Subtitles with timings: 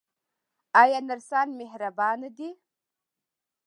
[0.81, 2.49] آیا نرسان مهربان دي؟